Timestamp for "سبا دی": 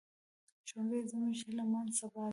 1.99-2.29